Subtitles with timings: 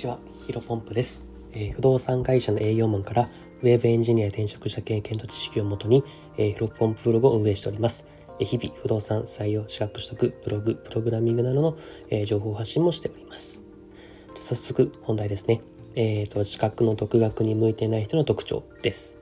[0.00, 3.28] ちは、ヒロポンプです、えー不動産会社の営業マンから
[3.60, 6.02] ウェブエンジニアへ転職した経験と知識をもとに、
[6.38, 8.08] えーヒロポンプブログを運営しております。
[8.38, 11.76] えー日々、不動産採用、資格取得、ブログ、プログラミングなどの、
[12.08, 13.66] えー情報発信もしております。
[14.40, 15.60] 早速、本題ですね。
[15.96, 19.19] えっ、と、資格の独学に向いていない人の特徴です。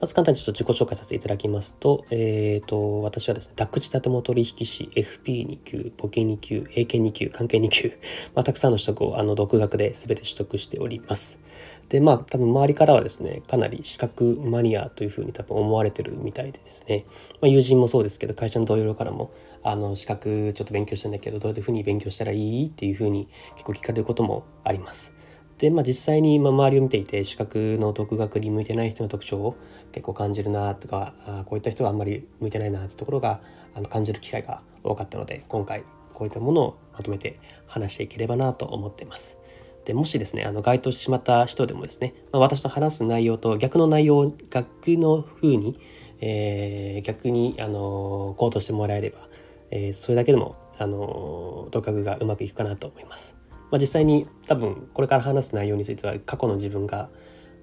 [0.00, 7.88] まず簡単にちょっと自己紹介させていただきますと、えっ、と、私はですね、宅地建物取引士、FP2 級、簿記2級、英検2級、関係2級、
[8.36, 11.42] まあ、たくさんの取得をあの独学で全て取得しております。
[11.88, 17.04] で、まあ、多分周りからはですね、かなり資格マニアというふうに多分思われてるみたいでですね、
[17.40, 19.32] まあ、友人もそうですけど、会社の同僚からも、
[19.64, 22.66] あの、資格ちょっと勉強してんだけど、どういうふうに勉強したらいい？
[22.68, 25.17] っていうふうに結構聞かれることもあります。
[25.58, 29.56] で、まあ、実際に周りを見ていて資格の独学に向いてない人の特徴を
[29.92, 33.40] 結構感じるなとかあこういった人があんまり向いてないなってところが
[33.74, 39.38] あの感じる機会が多かったので今回こういったものをまとめて話していければなと思っています。
[39.84, 45.78] でもしですねあの該当してしまった人でもですね、まあ、私と話す内容と逆の内容を逆の風に、
[46.20, 49.28] えー逆にあの行動してもらえれば、
[49.70, 53.37] えーそれだけでもあの独学がうまくいくかなと思います。
[53.70, 57.08] まあ、実際に多分これから話す内容については過去の自分が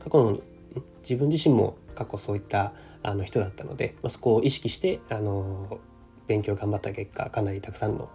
[0.03, 0.39] 過去の
[1.01, 5.79] 自分自身も過去そういったあの人だったので、まあ、そこを意識してあの
[6.27, 8.09] 勉強頑張った結果かなりたくさんの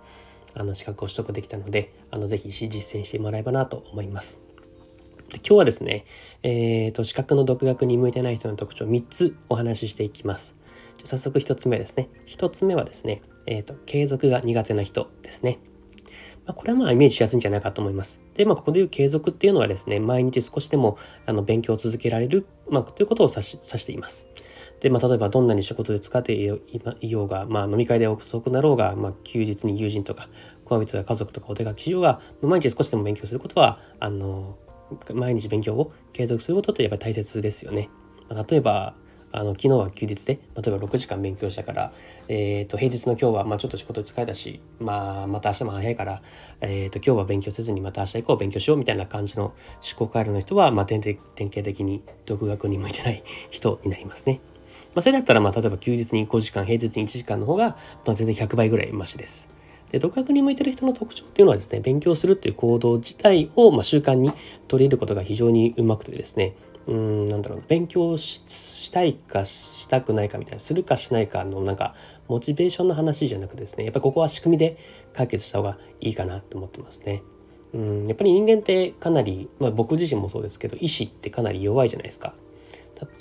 [0.53, 2.69] あの資格を取得できたのであのぜひ実
[3.01, 4.41] 践してもらえばなと思います。
[5.29, 6.05] で今日はですね、
[6.43, 10.57] えー、と資格の独学に向いてない人の特徴3つお話ししていきます。
[10.99, 12.09] じゃ早速1つ目ですね。
[12.27, 15.61] 1つ目はですね、えー、と継続が苦手な人ですね。
[16.51, 18.21] まあ、これはまあイメージしやすいんじゃないかと思います。
[18.35, 24.27] で、まあ、ここでいう継続っていうのはですね、毎日少しでもあの勉強を続けられる、まあ、ということを指し指しています。
[24.81, 26.59] で、まあ、例えばどんなに仕事で使っていよ
[27.01, 30.29] いようが、まあ、飲み会で遅くなろうが、まあ、休日に友人とか
[30.65, 34.59] 恋人や家族とかお出かけしようが、毎日少しでも勉強することは、あの、
[35.15, 37.91] 毎日勉強を継続することってやっぱり大切ですよね。
[38.29, 38.97] まあ例えば、
[39.33, 41.93] あの昨日は休日で例えば6時間勉強したから、
[42.29, 46.23] えー、と平日の今日はまあちょっと仕事疲れたし、まあ、また明日も早いから、
[46.61, 49.55] えー、と今日は勉強せずにまた明日以降勉強しようみたいな感じの思
[49.97, 54.41] 考回路の人は、まあ、典型典型的に独学に向いてない 人になりますね。
[54.95, 59.61] まあ、それだったらまあ例えば休日に5時間平日に1時間の方が、まあ、全然100倍ぐらいマシです。
[59.93, 64.33] で独学に向いてる人の特徴っていうのはですね勉強するっていう行動自体を、まあ、習慣に
[64.69, 66.55] 取り入れることが非常にうまくてですね
[66.91, 71.95] うんなんだろう勉強ししたいかしたくないかみたいなするかしないかのなんか
[72.27, 74.77] モチベーションの話じゃなくてですねやっぱりここは仕組みで
[75.13, 77.23] 解決した方がいいかなと思ってますね。
[77.73, 82.35] うんやっぱり人間ってかなり、まあ、僕自身もそうですけど意志ってかなり弱いじゃないですか。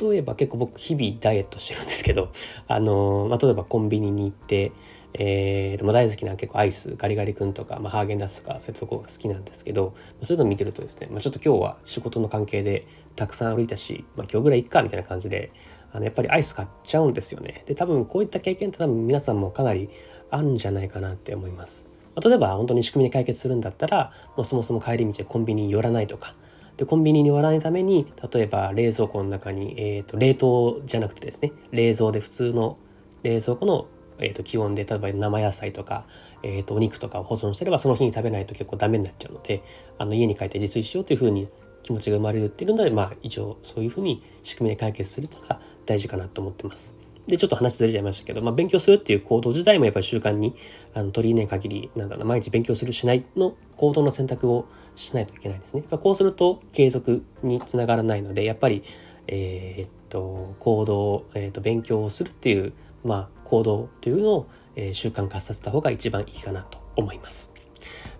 [0.02, 2.30] 例えば結構僕日々ダイエットしてるんですけど
[2.68, 4.72] あのまあ、例えばコンビニに行って
[5.14, 12.86] えーとまあ、大好きな結構アイスガリガリ君とか、まあ、ハーゲンダッツとかそういうところが好きなんですけどそういうのを見てるとですね、まあ、ちょっと今日は仕事の関係で
[13.20, 15.52] たくさん歩いたし、まあ、今日ぐらい行っかみたいな感じで
[15.92, 17.64] あのやっぱりアイス買っちゃうんですよね。
[17.66, 19.90] で多分こういった経験って多分皆さんもかなり
[20.32, 26.34] あるんじゃないかなって思います、まあ、例えば本当に仕組みで解決するんだったらもうそもそも帰り道でコンビニに寄らないとか。
[26.78, 32.78] でコンビニに寄らないために例えば冷蔵庫の中に、えー、と冷凍じゃなくてですね冷蔵で普通の
[33.22, 33.88] 冷蔵庫の
[34.20, 36.06] えー、と気温で例えば生野菜とか、
[36.44, 39.64] えー、とお肉とかを保存してればその日に食べないと結構ダメになっちゃうので
[39.98, 41.48] あの家に帰って自炊しようというふうに
[41.84, 47.00] 気持ちが生まれるっていうのでまあ一応そういうふうに仕組みで解決するのが大事かなと思ってます。
[47.28, 50.56] でちょっと話ずれちゃいましたけど、まあ、勉強するっていう行動自体もやっぱり習慣に
[50.96, 55.84] あの取り入れない限りなんだろう毎日勉強するしないの行動の選択をしないといけないですね。
[55.92, 58.84] まこうすると継続につながらないのでやっぱり
[59.28, 62.74] えー、っと行動、えー、っと勉強をするっていう、
[63.04, 67.59] まあ、行動というのを、えー習慣化させた方が一番いいかなと思います。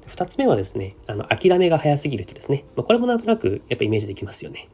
[0.10, 4.70] 2つ目はですねあの諦めが早すぎる人ですね、まあ、これもなんとなくやっぱイメージできますよね。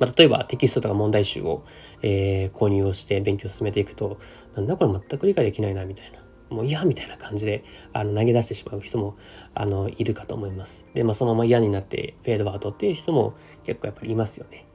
[0.00, 1.62] まあ、例えばテキストとか問題集を、
[2.02, 4.18] えー購入をして勉強を進めていくと
[4.54, 6.24] なんだこれ全く理解できないなみたいな
[6.54, 9.16] もう嫌みたいな感じであの投げ出してしまう人も
[9.54, 10.86] あのいるかと思います。
[10.94, 13.34] で、まあ、そのまま嫌になってフェードアウトっていう人も
[13.64, 14.66] 結構やっぱりいますよね。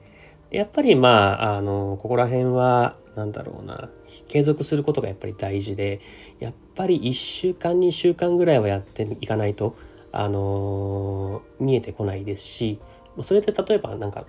[0.49, 3.89] でやっぱりまああのここら辺はなんだろうな
[4.27, 6.01] 継続することがやっぱり大事で
[6.39, 9.75] やっぱり1週間2週間ぐらいはやっていかないと
[10.11, 12.79] あの見えてこないですし
[13.21, 14.25] それで例えばなんか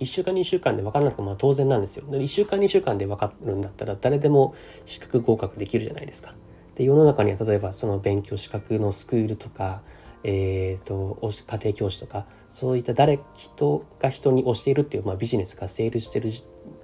[0.00, 2.04] 1週間2週間で分からなくてもまあ当然なんですよ。
[2.10, 4.54] で1週間2週間で分かるんだったら誰でも
[4.86, 6.34] 資格合格できるじゃないですか。
[6.74, 9.82] で世の中には例えばその勉強資格のスクールとか
[10.24, 16.32] えー、と家庭教師とかそういった誰人が人に教えるっていう、まあ、ビジネスがセールしてる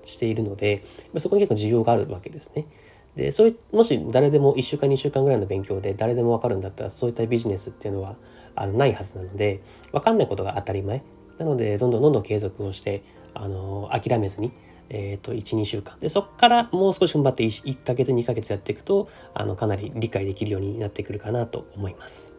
[0.04, 0.84] しているので
[1.18, 2.66] そこに結構需要があるわけですね。
[3.16, 8.16] でそういうもし誰でも1週間2週間ぐらいの勉強で誰でも分かるんだったらそういったビジネスっていうのは
[8.54, 9.62] あのないはずなので
[9.92, 11.02] 分かんないことが当たり前
[11.38, 13.02] なのでどんどんどんどん継続をして
[13.34, 14.52] あの諦めずに
[14.90, 22.32] えーと、12週間でそこからもう少し踏ん張って 1, 1ヶ月2ヶ月やっていくとあのかなり理解できるようになってくるかなと思います。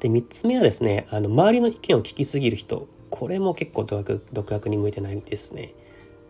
[0.00, 5.74] で3つ目はですねあの周りの意見を聞きすぎる人これも結構独学に向いてないですね。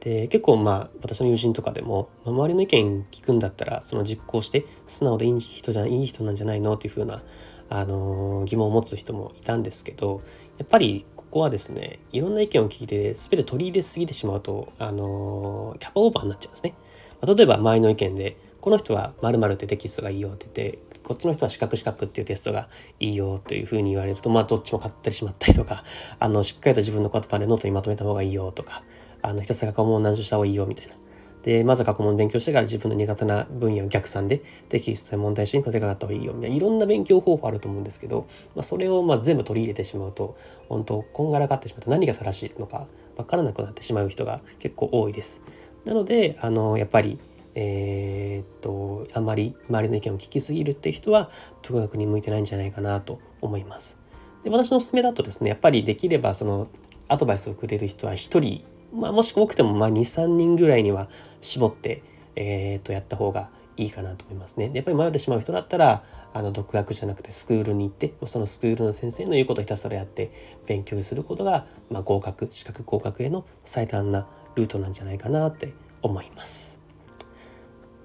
[0.03, 7.23] で結構まあ私の友人とかでも、周りの意見聞くんだったらその実行して素直でいい人じゃいい人なんじゃないのっていうふうな、
[7.69, 10.23] あのー、疑問を持つ人もいたんですけど
[10.59, 16.75] やっぱりここはですねいろんな意見を聞いて全て取り入れすぎてしまうと、あのー、キャパオーバーになっちゃうんですね。
[17.21, 22.69] ま、例えば周りの意見でこの人は〇〇ってテキストがいいよって言ってこっちの人は四角四角っていうテストが
[23.01, 25.85] いいよというふうに言われると、まあどっちも買ったりしまったりとか、
[26.19, 28.83] あの、しっかりと自分の言葉でノートにまとめた方がいいよとか、
[29.23, 30.95] あの、ひたすら過去問を何周した方がいいよみたいな。
[31.43, 40.37] で、まず過去問勉強してから自分の苦手な分野を逆算でテキストや問題集に取りかかった方がいいよみたいな、いろんな勉強方法あると思うんですけど、まあ、それをまあ全部取り入れてしまうと、
[40.69, 42.87] 本当こんがらがってしまって何が正しいのか
[43.17, 45.45] 分からなくなってしまう人が結構多いです。
[45.85, 47.19] なので、あの、やっぱり
[47.55, 51.31] えー、っとあんまり周りの意見を聞きすぎるっていう人は
[51.63, 53.99] 独学に向いてないんじゃないかなと思います。
[54.45, 56.69] で私のおすすめだとですねやっぱりできればその
[57.09, 61.09] アドバイスをくれる人は1人、まあ、もし多くてもまあ23人ぐらいには
[61.41, 62.03] 絞って、
[62.37, 64.71] えー、とやった方がいいかなと思いますね。
[64.75, 66.05] やっぱり迷ってしまう人だったら
[66.35, 70.31] あの独学じゃなくてスクールに行ってそのスクールの先生の言うことをひたすらやって
[70.67, 75.73] 勉強することが、まあ、合格資格合格への最短なルートなんじゃないかなって
[76.03, 76.81] 思います。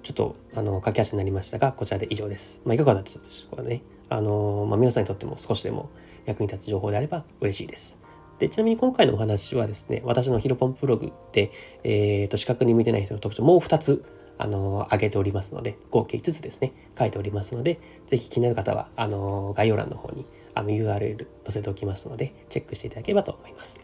[0.02, 2.62] ちょっとあの駆け足になりましたがこちらで以上です。
[2.64, 3.82] まあ、いかがだったでしょうかね。
[4.08, 5.90] あのまあ、皆さんにとっても少しでも
[6.24, 8.07] 役に立つ情報であれば嬉しいです。
[8.38, 11.50] でちなみに今回のお話はですね私のヒロポンプログで、
[11.84, 14.04] えーと、資格に向いてない人の特徴もう2つ
[14.38, 20.24] あの挙げておりますので合計5つですね書いておりますので是非気になる方はあの概要欄の方に
[20.54, 23.80] あの URL 載せておきますのでチェックしていただければと思います。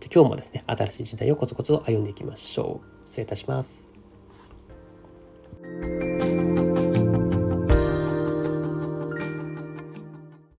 [0.00, 3.06] じゃ今日もですね新しい時代をコツコツと歩んでいきましょう。
[3.06, 3.90] 失礼いたします。